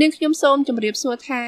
[0.00, 1.42] នាងខ្ញុំសូមជម្រាបសួរថា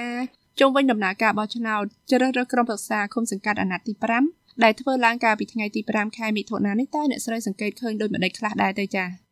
[0.61, 3.93] ជុំវិញដំណើរការបោះឆ្នោតជ្រើសរើសក្រុមប្រឹក្សាឃុំសង្កាត់អាណត្តិទី
[4.29, 9.24] 5ដែលធ្វើឡើងកាលពីថ្ងៃទី5ខែមិថុនានេះតើអ្នកស្រីសង្កេតឃើញដូចម្ដេចខ្លះដែរទៅចា៎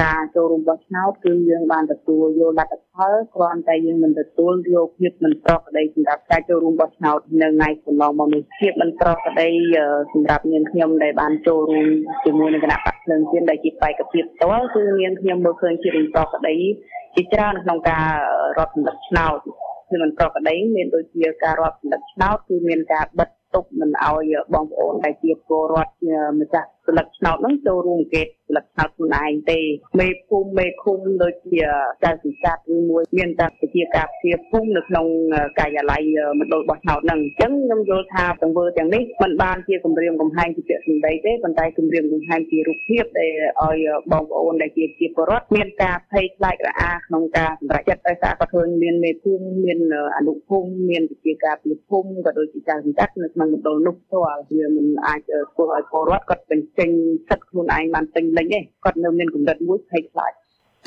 [0.00, 9.48] ការចូលរួមបោះឆ្នោតគឺយើងបានទទួលយកលទ្ធផលគ្រាន់តែយើងមិនទទួលយកភាពមិនប្រក្រតីសម្រាប់ការចូលរួមបោះឆ្នោតនៅថ្ងៃកន្លងមកនេះភាពមិនប្រក្រតី
[10.12, 11.86] សម្រាប់នាងខ្ញុំដែលបានចូលរួម
[12.24, 16.56] ជាមួយនឹងគណៈបកភ្លើងទៀនដែលជាបេក្ខភាពផ្ទាល់គឺនាងខ្ញុំមើលឃើញភាពមិនប្រក្រតី
[17.14, 18.06] ជាច្រើនក្នុងការ
[18.58, 19.38] រដ្ឋសម្លឹកឆ្នោត
[19.90, 25.92] គឺមិនប្រក្រតីមានដូចជាការរដ្ឋសម្លឹកឆ្នោតគឺមានការបិទទប់មិនឲ្យបងប្អូនដែលជាពលរដ្ឋ
[26.40, 29.60] ម្ចាស់ស្លឹកឆ្នោតហ្នឹងចូលរួមអង្កេតស្លឹកឆ្នោតខ្លួនឯងទេ
[30.00, 31.62] មេភូមិមេឃុំដូចជា
[32.04, 35.06] ចៅសង្កាត់ឬមួយមានតែជាការព្យាភូមិនៅក្នុង
[35.58, 36.02] ការិយាល័យ
[36.40, 43.78] មណ្ឌលបោះឆ្នោតហ្នឹងអញ្ចឹងខ្ញុំយល់ថាទង្វើទាំងនេះมันបានជាគម្រាមកំហែងជាពាក្យសម្ដីទេប៉ុន្តែគម្រាមកំហែងជារូបភាពដែលឲ្យ
[44.12, 49.78] បងប្អូនដែលជាជាពលរដ្ឋមានការភ័យខ្លាចរអាក្នុងការសម្រេចចិត្តដោយសារគាត់ឃើញមានមេភូមិមាន
[50.16, 55.20] អនុភូមិមានវិជាការពីភូមិក៏ដូចជាចៅសង្កាត់នៅក្នុងមណ្ឌលនោះផ្ទាល់វាមិនអាច
[55.52, 56.90] ធ្វើឲ្យពលរដ្ឋគាត់ពេញចេញ
[57.28, 60.32] សិទ្ធខ្លួនឯងបានពេញលេញទេគាត់នៅមានកម្រិតមួយភ័យខ្លាច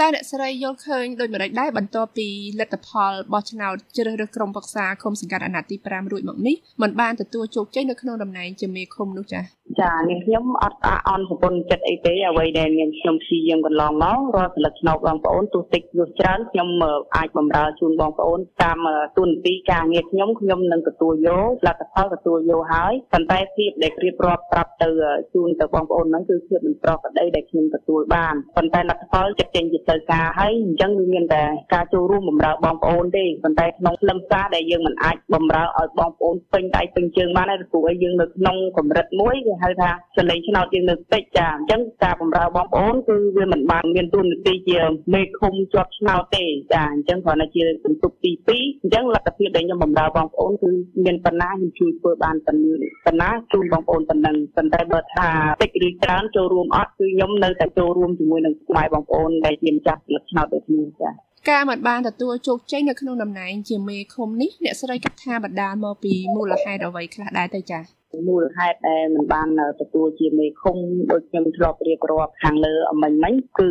[0.01, 2.27] តើអ្នកស្រីយល់ឃើញដូចម្តេចដែរបន្ទាប់ពី
[2.59, 9.43] លទ្ធផលបោះឆ្នោតជ្រើសរើសក្រុមប្រឹក្សាឃុំសង្កាត់អាណត្តិទី5រួចមកនេះมันបានទទួលជោគជ័យនៅក្នុងតំណែងជាមេឃុំនោះចា៎
[9.81, 16.67] ចានាងខ្ញុំអត់អន់ប្រពន្ធចិត្តអីទេអ្វីដែលនាងខ្ញុំព្យាយាមកន្លងមករាល់សិលឹកឆ្នោតបងប្អូនទោះតិចទោះច្រើនខ្ញុំ
[17.15, 18.77] អាចបម្រើជូនបងប្អូនតាម
[19.17, 24.89] ទូនទីការងារខ្ញុំខ្ញុំនឹងទទួលយកលទ្ធផលទទួលយកហើយប៉ុន្តែភាពដែលរៀបរាប់ប្រាប់ទៅ
[25.33, 44.79] ជូនទៅបងប្អូនហ្នឹងគឺភាពមិនប្រក្រតីដែលខ្ញុំទទួលបានប៉ុន្តែលទ្ធផលចិត្តចេញជាទៅការហើយអញ្ចឹងគឺមានតែការចូលរួមបម្រើបងប្អូនទេប៉ុន្តែក្នុងខ្លឹមសារដែលយើងមិនអាចបម្រើឲ្យបងប្អូនពេញដៃពេញជើងបានទេព្រោះឲ្យយើងនៅក្នុងកម្រិតមួយគេហៅថាសលេងឆ្នោតយើងនៅតិចចាអញ្ចឹងការបម្រើបងប្អូនគឺវាមិនបានមានទួនាទីជា
[45.13, 50.69] មេឃុំជាប់ឆ្នោតទេចាអញ្ចឹងគ្រាន់តែជាបន្ទុកទី2អញ្ចឹងលទ្ធភាពដែលខ្ញុំបម្រើបងប្អូនគឺ
[51.05, 55.27] មានប៉ុណ្ណាខ្ញុំជួយធ្វើបានប៉ុណ្ណាជូនបងប្អូនប៉ុណ្ណឹងប៉ុន្តែបើថា
[55.61, 61.11] តិចឬច្រើនចូលរួមអត់គឺខ្ញុំនៅតែចូលរួមជាមួយនឹងស្មាយបងប្អូនដែលជាម្ចាស់ស្លឹកឆ្នោតដូចគ្នាចា
[61.49, 67.81] ការមិនបានទទួលជោគជ័យនៅក្នុងតំណែងជាមេឃុំនេះអ្នកស្រីគិតថាបណ្ដាលមកពីមូលហេតុអ្វីខ្លះដែរទៅចា៎
[68.27, 69.47] មូលហេតុដែលមិនបាន
[69.81, 70.77] ទទួលជាមេឃុំ
[71.11, 73.69] ដូចខ្ញុំធ្លាប់រៀបរាប់ខាងលើអមិញមិញគឺ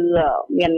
[0.59, 0.72] មាន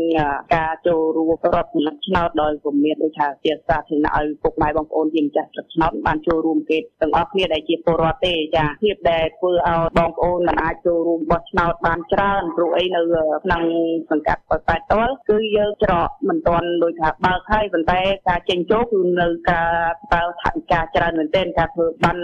[0.54, 13.00] ការចូលរួមរដ្ឋផលិតឆ្នោតដោយគំនិតដូចថាជាសាធារណៈឲ្យពុកម៉ែបងប្អូនជាម្ចាស់ស្រុកឆ្នោតបានចូលរួមគេទាំងអស់គ្នាដែលជាពលរដ្ឋទេចាភាពដែលធ្វើឲ្យបងប្អូនមិនអាចចូលរួមបោះឆ្នោតបានច្រើនព្រោះអីនៅ
[13.44, 13.62] ក្នុង
[14.10, 19.68] សង្កាត់ប៉ែតតលគឺយើងច្រកមិនទាន់ដូចថាបើកហើយប៉ុន្តែការចេញចូលគឺនៅការ
[20.12, 22.16] បើកថវិកាច្រើនមែនទែនការធ្វើបាន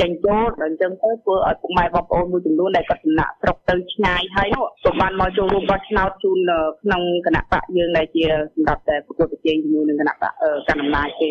[0.00, 6.38] ចេញចូលដល់ចឹងទៅធ្វើឲ្យពុកម៉ែបងប្អូនមួយចំនួនដែលគាត់ចំណាក់ស្រុកទៅឆ្ងាយហើយនោះក៏បានមកចូលរួមបោះឆ្នោតជូន
[6.82, 8.24] ក្នុងគណៈបកយើងដែលជា
[8.54, 10.32] សម្រាប់តែប្រកួតប្រជែងជាមួយនឹងគណៈបក
[10.68, 11.28] កណ្ដាលអំណាចទេ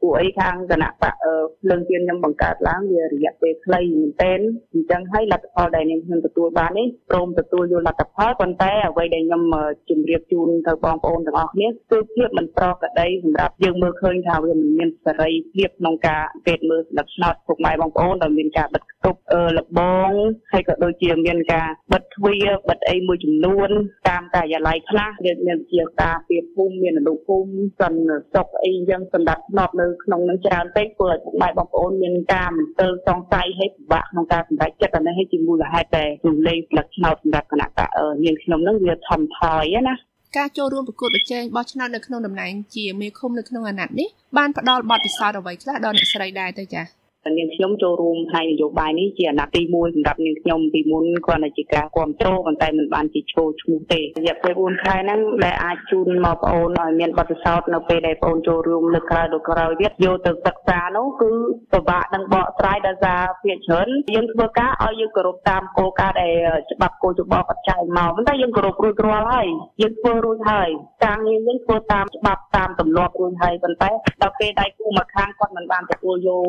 [0.00, 1.14] ពួកអីខាងគណៈបក
[1.60, 4.40] ភ្លើងទៀនខ្ញុំបង្កើតឡើងវារយៈពេលខ្លីមែនទែន
[4.72, 9.42] អញ្ចឹងហើយលទ្ធផលដែលនាងខ្ញុំទទួលបាននេះព្រមទទួលយកលទ្ធផលប៉ុន្តែអ្វីដែលខ្ញុំ
[9.88, 19.20] ជម្រាបជូនទៅបងប្អូនទាំងអស់គ្នាគឺភាពមិនប្រក្រតីសម្រាប់យើងមើលឃើញថាវាមិនមានសេរីភាពក្នុងការពេទ្យមើលស្លឹកឆ្នោតពុកម៉ែបងប្អូនដែលមានការបិទគប់
[19.58, 20.10] លបង
[20.52, 23.70] ហើយក៏ដូចជាមានការបិទទ្វារបិទអីមួយចំនួន
[24.08, 27.94] តាមការិយាល័យខ្លះវាមានជាការពីភូមិមានអនុភូមិសិន
[28.34, 37.80] សុកអីយ៉ាងសម្រាប់ធ្នាប់នៅក្នុងនឹងច្រើនពេកធ្វើឲ្យពុកម៉ែបងប្អូនមានការមន្ទិលសង្ស័យហើយពិបាកក្នុងការសម្រេចចិត្តអានេះឲ្យជាមូលហេតុតែរំលែងផ្លឹកឆ្នោតសម្រាប់គណៈបក
[38.24, 39.40] នាងខ្ញុំនឹងវាធំថ
[39.72, 39.94] យណា
[40.38, 47.05] ការចូលរួមប្រកួតប្រជែងបោះឆ្នោតនៅក្នុងតំណែងជាមេឃុំនៅក្នុងអាណត្តិនេះបានផ្ដល់បទពិសោធន៍អ្វីខ្លះដល់អ្នកស្រីដែរទៅចា៎
[47.38, 61.30] នាងខ្ញុំចូលរួមផ្នែកនយោបាយនេះជាអាណត្តិទី1សម្រាប់នាងខ្ញុំពីមុនគ្រាន់តែជាការគ្រប់គ្រងប៉ុន្តែមិនបានជាឈោឈ្មោះទេរយៈពេល4ខែហ្នឹងដែលអាចជូនមកបងអូនឲ្យមានបទពិសោធន៍នៅពេលដែលបងអូនចូលរួមលើក្រោយដល់ក្រោយទៀតយកទៅសិក្សានោះគឺ
[61.72, 66.34] ពិបាកនឹងបកស្រាយដោយសារភាគច្រើនយើងធ្វើការឲ្យយើងគោរពតាមគោលការណ៍ដែល
[66.72, 69.48] ច្បាប់គោលច្បាប់គាត់ចែងមកប៉ុន្តែយើងគោរពរួចរាល់ហើយ
[69.82, 70.68] យើងធ្វើរួចហើយ
[71.04, 73.90] ការងារយើងធ្វើតាមច្បាប់តាមទម្លាប់រួចហើយប៉ុន្តែ
[74.22, 76.46] ដល់ពេលដៃគូមកខាងគាត់មិនបានទទួលយក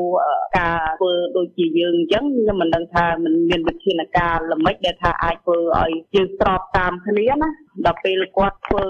[0.57, 0.66] ការការ
[0.99, 7.49] ធ្វើដូចជាយើងអញ្ចឹងខ្ញុំមិនដឹងថាมันមានវិធានការល្មិចដែលថាអាចធ្វើឲ្យយើងស្របតាមគ្នាណា
[7.85, 8.85] ដល់ពេលគាត់ធ្វើ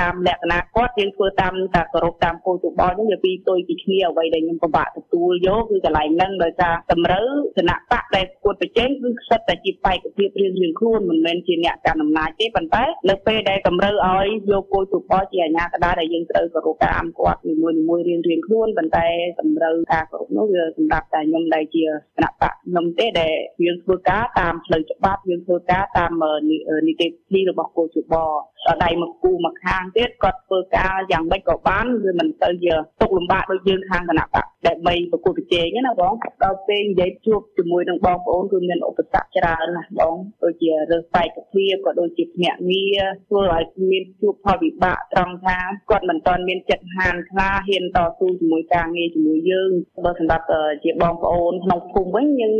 [0.00, 7.28] តាមលក្ខណៈគាត់យើងធ្វើតាមតាគោរពតាមគោលយោបល់ហ្នឹងវាពីទុយពីគ្នាអ្វីដែលខ្ញុំពិបាកទទួលយកគឺកន្លែងហ្នឹងដោយសារតម្រូវ
[7.58, 17.54] គណៈបកដែលគួតប្រជែងគឺខ្សិតតែជាបេក្ខភាពរៀងរៀងខ្លួនមិនមែនជាអ្នកកាន់អំណាចទេប៉ុន្តែនៅពេលដែលតម្រូវឲ្យយកគោលយោបល់ជាអាជ្ញាកណ្ដាលដែលយើងត្រូវគោរពតាមគាត់នី
[17.88, 19.06] មួយៗរៀងរៀងខ្លួនប៉ុន្តែ
[19.40, 21.84] តម្រូវការគោរពនោះវាសម្រាប់តែខ្ញុំដែលជា
[22.16, 23.34] គណៈបកខ្ញុំទេដែល
[23.64, 26.24] យើងធ្វើការតាមផ្លូវច្បាប់យើងធ្វើការតាម
[26.88, 28.50] នីតិវិធីរបស់គោលយោបល់ però
[28.84, 36.12] ដៃមកគូមកខាងទៀតគាត់ធ្វើការយ៉ាងម៉េចក៏បានវាមិនទៅជាទុកលំបាកដូចយើងខាងគណៈបកដែលបីប្រគល់ប្រជែងណាបង
[36.42, 45.58] ដល់ពេលនិយាយជួបជាមួយនឹងបងប្អូនគឺមានឧបសគ្គច្រើនណាស់បងដូចជារើសបែកភាពក៏ដូចជាភ្នាក់ងារធ្វើឲ្យមានជួបផលវិបាកត្រង់ថា
[45.90, 49.70] គាត់មិនទាន់មានចិត្តហានខ្លាហ៊ានតស៊ូជាមួយការងារជាមួយយើង
[50.04, 50.44] បើសម្រាប់
[50.84, 52.54] ជាបងប្អូនក្នុងភូមិវិញយើង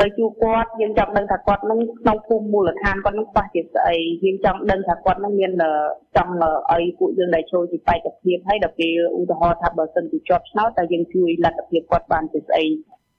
[0.00, 5.52] ទៅជួបគាត់យើងចង់ដឹងថាគាត់នឹងក្នុងភូមិមូលដ្ឋានគាត់នឹងខ្វះជាស្អីយើងចង់ដឹងថាគាត់នឹងមាន
[6.16, 6.34] ចង់
[6.72, 12.66] ឲ្យពួកយើងដែលចូលជាបេក្ខភាពហើយដល់ពេលឧទាហរណ៍ថាបើសិនជាជាប់ឆ្នោតតើយើងជួយលទ្ធភាពគាត់បានជាស្អី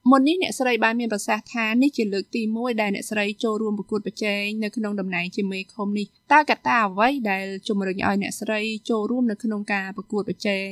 [0.10, 8.60] មុននេះអ្នកស្រីបានមានប្រសាសន៍ថានេះជាលើកទី1ដែលអ្នកស្រីចូលរួមប្រកួតប្រជែងនៅក្នុងតំណែងជាមេឃុំនេះតើកត្តាអ្វីដែលជំរុញឲ្យអ្នកស្រី
[8.90, 10.70] ចូលរួមនៅក្នុងការប្រកួតប្រជែង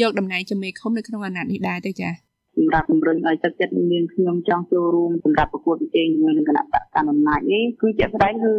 [0.00, 2.27] យកតំណែងជាមេឃុំនៅក្នុងអាណត្តិនេះដែរទេចា៎
[2.58, 8.52] សម្រាប់ជំរុញឲ្យទឹកចិត្តមានខ្ញុំចង់ចូលរួមសម្រាប់ប្រកួតប្រជែងជាមួយនឹងគណៈបកកណ្ដាលអំណាចនេះគឺជាក់ស្ដែងគឺ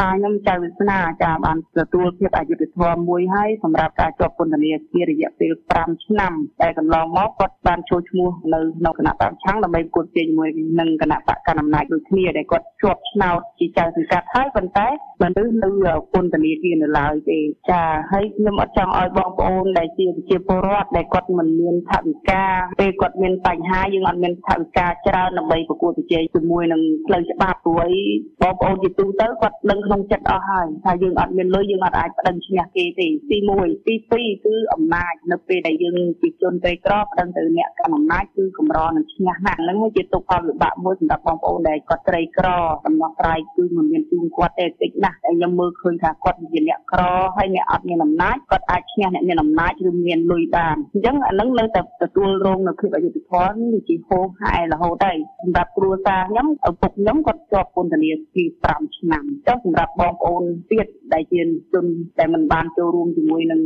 [0.00, 10.48] ប៉ាខ្ញុំចៅវាសនាចាបានទទួលភាពអយុត្តិធម៌មួយហើយសម្រាប់ការជាប់ពន្ធនាគាររយៈពេល5ឆ្នាំតែកន្លងមកគាត់បានចូលឈ្មោះនៅក្នុងគណៈបកឆាំងដើម្បីប្រកួតប្រជែងជាមួយ
[10.80, 14.88] នឹងគណៈបកកណ្ដាលអំណាចដូចគ្នាដែលគាត់ជាប់ឆ្នោតជាចៅសង្កាត់ហើយប៉ុន្តែ
[15.22, 15.70] មិនទៅនៅ
[16.12, 17.38] ពន្ធនាគារនៅឡើយទេ
[17.70, 17.82] ចា
[18.12, 22.44] ហើយខ្ញុំអត់ចង់ឲ្យបងប្អូនដែលជាប្រជាពលរដ្ឋដែលគាត់មិនមានថវិកា
[22.80, 28.02] ពេលគាត់មានបញ្ហាយើងអត់មានថវិកាច្រើនដើម្បីប្រកួតប្រជែងជាមួយនឹងផ្លូវច្បាប់ព្រោះអី
[28.42, 42.48] បងប្អូនជាទូទៅគាត់ដឹងក្នុងចិត្តអស់ហើយថាយើងអត់មានលុយយើងអត់អាចប្តឹងឈ្នះគេទេទី1ទី2គឺអំណាចនៅពេលដែលយើងជាជនក្រីក្រប្តឹងទៅអ្នកកាន់អំណាចគឺកម្រនឹងឈ្នះណាស់ហ្នឹងជាទុកផលវិបាកមួយសម្រាប់បងប្អូនដែលគាត់ក្រីក្រ
[42.86, 47.02] ដំណោះស្រាយគឺមិនមានជូនគាត់ទេតិចណាស់តែខ្ញុំមើលឃើញថាគាត់ជាអ្នកក្រ
[47.36, 61.40] ហើយអ្នកអត់មានអំណាចគាត់អាចឈ្នះអ្នកមានអំណាចឬមានលុយបានអញ្ចឹងអានឹងនៅតែទទួលរងនៅភាពអយុត្តិធម៌ន់វាជាហូរហែរហូតហើយសម្រាប់គ្រួសារខ្ញុំឪពុកខ្ញុំគាត់ជាប់ពន្ធនាគារ5ឆ្នាំចុះសម្រាប់បងប្អូនទៀតដែលជា
[61.72, 61.84] ជន
[62.18, 63.60] ដែលមិនបានចូលរួមជាមួយនឹង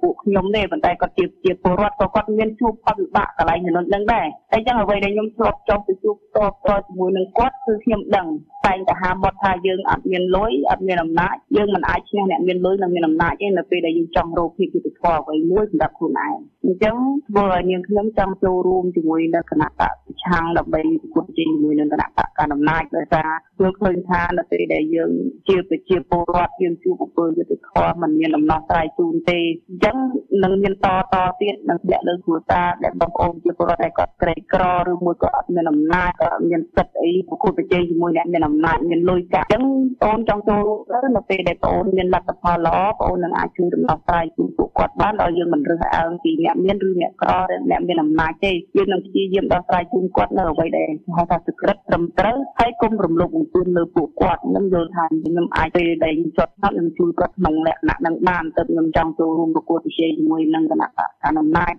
[0.00, 8.26] ពួកខ្ញុំទេប៉ុន្តែគាត់ជាជាពលរដ្ឋក៏គាត់មានជួបផលវិបាកកន្លែងចំណុចហ្នឹងដែរតែអញ្ចឹងអ្វីដែលខ្ញុំធ្លាប់ចុះទៅជួបតបតជាមួយនឹងគាត់គឺខ្ញុំដឹង
[8.66, 16.36] តែងតែហាមាត់ថាយើងអត់មានលុយអត់មានអំណាចយើងមិនអាចឈ្នះអ្នកមានលុយនិងមានអំណាចទេនៅពេលដែលយើងចង់រកភាពយុត្តិធម៌អ្វីមួយសម្រាប់ខ្លួនឯង
[16.70, 16.96] អញ្ចឹង
[17.28, 23.28] ធ្វើឲ្យនាងខ្ញុំចង់ចូលរួមជាមួយនៅគណៈបកប្រឆាំងដើម្បីប្រកួតប្រជែងជាមួយនឹងគណៈបកកណ្ដាលអំណាចដោយសារ
[23.60, 25.10] យើងឃើញថានៅពេលដែលយើង
[25.48, 29.96] ជាប្រជាពលរដ្ឋយើងជួបអំពើយុត្តិធម៌មិនមានដំណោះស្រាយជូនទេអញ្ចឹង
[30.44, 39.64] នឹងមានតតទៀតនឹងធ្លាក់លើគ្រួសារដែលបងប្អូនជាពលរដ្ឋដែលគាត់ក្រីក្រឬមួយក៏អត់មានអំណាចក៏អត់មានសិទ្ធិអីប្រកួតប្រជែងជាមួយអ្នកមានអំណាចមានលុយកាក់អញ្ចឹង
[40.02, 47.30] បងចង់ចូលទៅនៅពេលដែលបងមានលទ្ធផលល្អបងនឹងអាចជួយដំណោះស្រាយជូនពួកគាត់បានដោយយើងមិនរើសអើងពីអ្នកមានឬអ្នកក្រ
[47.70, 61.74] អ្នកមានអំណាចទេយើងនឹងព្យាយាមដោះស្រាយជូនគាត់នៅអ្វីដែលហៅថាសក្រិតត្រឹមត្រូវហើយគុំរំលោភបំពានលើពួកគាត់ខ្ញុំយល់ថាខ្ញុំអាចពេលដែលខ្ញុំចត់ស្នាប់ខ្ញុំជួយគាត់ក្នុងលក្ខណៈនឹងបានទៅខ្ញុំចង់ចូលរួមប្រកួតប្រជែងជាមួយនឹងគណៈបកកណ្ដាលអំណាច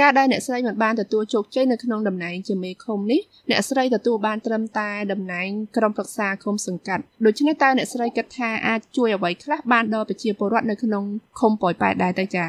[0.00, 3.20] ការដែលអ្នកស្រីមិនបានទទួលជោគជ័យនៅក្នុងតំណែងជាមេឃុំនេះ
[3.50, 11.04] អ្នកស្រីទទួលបានត្រឹមតែតំណែងក្រុមប្រឹក្សាឃុំសង្កាត់ដូច្នេះតើអ្នកស្រីគិតថាអាចជួយអ្វីខ្លះបានដល់ប្រជាពលរដ្ឋនៅក្នុង
[11.40, 12.48] ឃុំប៉ោយប៉ែតដែរទៅចា៎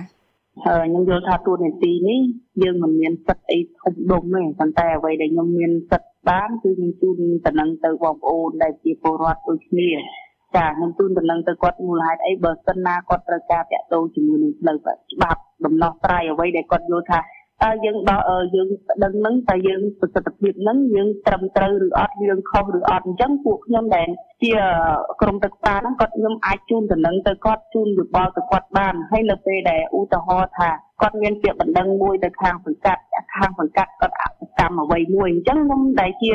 [0.65, 2.19] ហើយខ្ញុំយល់ថាទួលនីតិនេះ
[2.61, 9.89] យើងមិនមានសិទ្ធិអីធំដុំទេប៉ុន្តែអ្វីដែលខ្ញុំមានសិទ្ធិ បានគឺខ្ញុំជូនតំណែងទៅបងប្អូនដែលជាពលរដ្ឋដូចគ្នា
[10.55, 17.19] ចាខ្ញុំជូនតំណែងទៅគាត់មូលហេតុអីបើសិនណាគាត់ត្រូវការតាក់ទងជាមួយនឹងផ្លូវច្បាប់ដំណោះស្រាយអ្វីដែលគាត់យល់ថា
[17.63, 18.19] តើយើងដោះ
[18.55, 18.67] យើង
[19.03, 24.09] ដឹងនឹងតើយើងប្រសិទ្ធភាពនឹងយើងត្រឹមត្រូវឬអត់យើងខុសឬអត់អញ្ចឹងពួកខ្ញុំដែល
[24.43, 24.53] ជា
[25.21, 30.69] ក្រុមទឹកស្សាហ្នឹងគាត់ខ្ញុំអាចជូនដំណឹងទៅគាត់ជូនយោបល់ទៅគាត់បានហើយនៅពេលដែលឧទាហរណ៍ថា
[31.01, 33.01] គាត់មានពាក្យបណ្ដឹងមួយទៅខាងសង្កាត់
[33.35, 34.30] ខាងសង្កាត់គាត់អស
[34.61, 36.31] កម្មអ្វីមួយអញ្ចឹងខ្ញុំដែលជា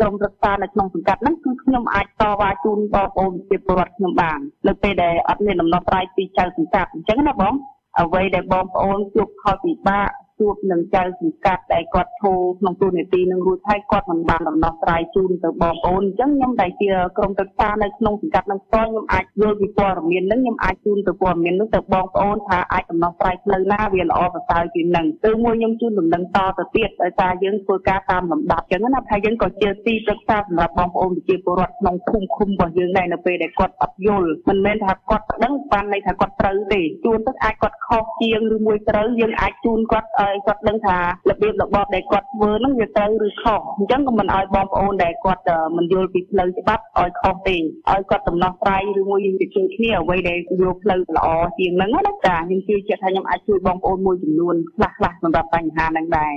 [0.00, 7.54] ក្រុមរក្សានៅក្នុងសង្កាត់ហ្នឹងគឺខ្ញុំអាចតវ៉ាជូនបងប្អូនជាពលរដ្ឋខ្ញុំបាននៅពេលដែលអត់មានដំណោះស្រាយពីចៅសង្កាត់អញ្ចឹងណាបង
[8.00, 10.08] អ្វីដែលបងប្អូនជួបផលពិបាក
[10.40, 40.96] ជួបនឹងចៅសង្កាត់ដែលគាត់ធូរក្នុងទូនាទីនឹងរួចហើយគាត់មិនបានដំណោះស្រាយជូនទៅបងប្អូនអញ្ចឹងខ្ញុំដែលជាក្រុមទឹកសានៅក្នុងសង្កាត់នឹងផ្ទាល់ខ្ញុំអាចយល់ពីព័ត៌មាននឹងខ្ញុំអាចជូនទៅព័ត៌មាននឹងទៅបងប្អូនថាអាចដំណោះស្រាយផ្លូវណាវាល្អប្រសើរជាងនឹងទៅមួយខ្ញុំជូនដំណឹងតទៅទៀតដោយសារយើងធ្វើការតាមលំដាប់អញ្ចឹងណាថាយើងក៏ជាទីប្រឹក្សាសម្រាប់បងប្អូនប្រជាពលរដ្ឋក្នុងភូមិឃុំរបស់យើងដែរនៅពេលដែលគាត់អត់យល់មិនមែនថាគាត់ដឹងបានន័យថាគាត់ត្រូវទេជួនទៅអាចគាត់ខុសជាងឬមួយត្រូវយើងអាចជូនគាត់ឲ្យគាត់ដឹងថា
[41.30, 45.42] របៀបរបបដែលគាត់ធ្វើហ្នឹងវាត្រូវឬខុសអញ្ចឹងក៏មិនឲ្យបងប្អូនដែលគាត់
[45.76, 51.26] មិនយល់ពីផ្លូវច្បាប់ឲ្យខុសទេឲ្យគាត់ដំណោះស្រាយឬមួយយើងជួយគ្នាអ្វីដែលយកផ្លូវល្អ
[51.58, 56.34] ជាងហ្នឹងណាចាខ្ញុំជឿជាក់ថាខ្ញុំអាចជួយបងប្អូនមួយចំនួនខ្លះខ្លះសម្រាប់បញ្ហាហ្នឹងដែរ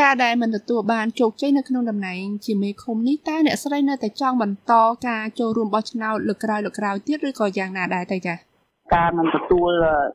[0.00, 4.72] ការដែលមិនទទួលបានជោគជ័យនៅក្នុងតំណែងជាមេឃុំនេះតើអ្នកស្រីនៅតែចង់បន្ត
[5.08, 8.49] ការចូលរួមបោះឆ្នោតលើកក្រោយលើកក្រោយទៀតឬក៏យ៉ាងណាដែរទៅចា៎
[8.94, 9.70] ការនឹងទទួល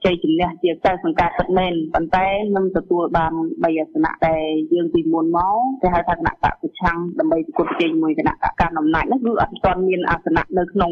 [0.05, 4.35] ជ័យជំនះជាកៅសង្កាត់ពិតមែនប៉ុន្តែនឹងទទួលបាន3អាសនៈតែ
[4.73, 10.91] យើងពីមុនមកគេហៅថាគណៈបកប្រឆាំងដើម្បីប្រកួតប្រជែងជាមួយគណៈបកកាន់អំណាចនោះគឺអត់ទាន់មានអាសនៈនៅក្នុង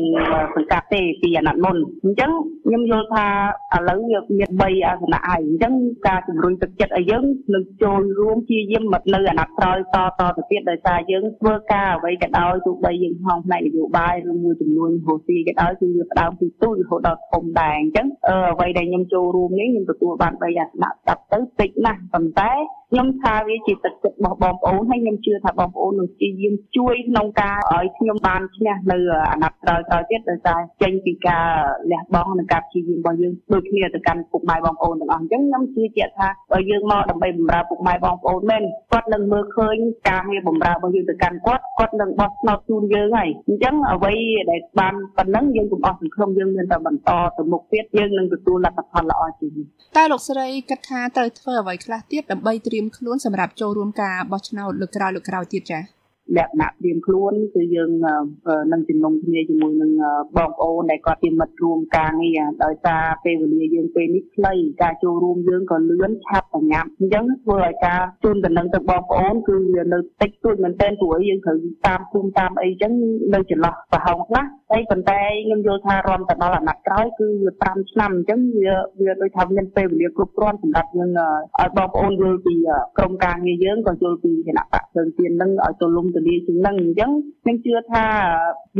[0.56, 2.32] សង្កាត់ទេពីអាណត្តិមុនអញ្ចឹង
[2.66, 3.28] ខ្ញុំយល់ថា
[3.76, 5.74] ឥឡូវយើងមាន3អាសនៈហើយអញ្ចឹង
[6.08, 7.24] ការជំរុញទឹកចិត្តឲ្យយើង
[7.54, 18.08] នឹងចូលរួមជាយាមមកនៅអាណត្តិក្រោយតតទៅទៀតដោយសារយើងធ្វើការអ្វីក៏ដោយទោះបីយើងហងផ្នែកនយោបាយឬមួយចំនួនហូស៊ីក៏ដោយគឺវាផ្ដើមពីទូចរហូតដល់ធំដែរអញ្ចឹង
[18.52, 22.52] អ្វីដែលខ្ញុំចូលរួមនេះខ្ញុំទទួលបាន3អាសនៈស្ដាប់ទៅតិចណាស់ប៉ុន្តែ
[22.94, 28.98] ខ្ញុំថាវាជាទឹកចិត្តរបស់បងប្អូនហើយខ្ញុំជឿថាបងប្អូននឹងព្យាយាមជួយក្នុងការឲ្យខ្ញុំបានឈ្នះនៅ
[29.32, 31.46] អាណត្តិក្រោយៗទៀតដោយសារចេញពីការ
[31.92, 39.78] លះបង់និងការព្យាយាមរបស់យើងដូចគ្នាទៅកាន់ពុកម៉ែបងប្អូនទាំងអស់អញ្ចឹងខ្ញុំជឿជាក់ថាបើយើងមកដើម្បីបម្រើពុកម៉ែបងប្អូនមែនគាត់នឹងមើលឃើញ
[40.10, 44.14] ការងារបម្រើរបស់យើងទៅកាន់គាត់គាត់នឹងបោះឆ្នោតជូនយើងហើយអញ្ចឹងអ្វី
[44.52, 49.66] ដែលបានប៉ុណ្ណឹងយើងកុំអស់សង្ឃឹមយើងមានតែបន្តទៅមុខទៀតយើងនឹងទទួលលទ្ធផលល្អជាងនេះ
[49.98, 56.04] តែលោកស្រីគិតថាត្រូវធ្វើអ្វីខ្លះទៀតដើម្បីត្រៀមខ្លួនសម្រាប់ចូលរួមការបោះឆ្នោតលើកក្រោយលើកក្រោយទៀតចា៎
[56.38, 57.92] លក្ខណៈត្រៀមខ្លួនគឺយើង
[58.72, 59.92] នឹងជំនុំគ្នាជាមួយនឹង
[60.38, 72.92] បងប្អូនដែលគាត់ជាមិត្តរួមការងារដោយសារពេលវេលាយើងពេលនេះខ្លីការចូលរួមយើងក៏លឿនឆាប់បញ្ញាប់អញ្ចឹងធ្វើឲ្យការជូនដំណឹងទៅបងប្អូនគឺវានៅតិចតួចមែនទែនព្រោះយើងត្រូវតាមភូមិតាមអីអញ្ចឹង
[73.34, 74.44] នៅចន្លោះប្រហោងខ្លះ
[74.74, 82.56] តែប៉ុន្តែខ្ញុំយល់ថារំទៅដល់អាណត្តិក្រោយគឺវា5ឆ្នាំអញ្ចឹងវាវាដូចថាមានពេលវេលាគ្រប់គ្រាន់សម្រាប់យើងឲ្យបងប្អូនយល់ពី
[82.98, 87.12] ក្រុមការងារយើងក៏យល់ពីគណៈបកភ្លើងទៀននឹងឲ្យទូលំទូលាយជាងនឹងអញ្ចឹង
[87.44, 88.06] ខ្ញុំជឿថា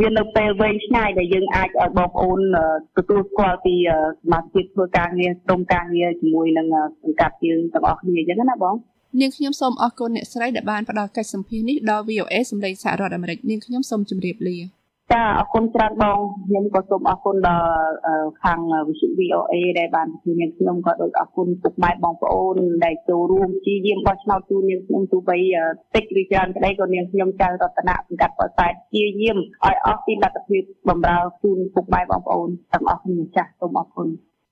[0.00, 2.40] វានៅពេលវែងឆ្ងាយដែលយើងអាចឲ្យបងប្អូន
[2.96, 3.90] ទទួលស្គាល់ពីស
[4.32, 6.66] មាជិកធ្វើការងារក្រុមការងារជាមួយនឹង
[7.02, 8.76] សង្កាត់យើងទាំងអស់គ្នាអញ្ចឹងណាបង
[9.20, 14.56] នាងខ្ញុំសូមអរគុណអ្នកស្រីដែលបានផ្ដល់កិច្ចសម្ភាសន៍នេះដល់ VOA សម្លេងសហរដ្ឋអាមេរិកនាងខ្ញុំសូមជម្រាបលា
[15.12, 17.66] ចាអរគុណច្រើនបងខ្ញុំក៏សូមអរគុណដល់
[18.42, 25.38] ខាងវិទ្យុ VOA ដែលបានជួយនាងខ្ញុំក៏ដូចអរគុណពុកម៉ែបងប្អូនដែលចូលរួមព្យាយាមបោះឆ្នោតជួយនាងខ្ញុំទោះបី
[25.94, 34.08] តិចឬច្រើនក្តីក៏នាងខ្ញុំចៅរតនៈសង្កាត់បរសែតព្យាយាមឲ្យអស់ពីលទ្ធភាពបម្រើជូនពុកម៉ែបងប្អូនទាំងអស់គ្នាចាស់សូមអរគុណ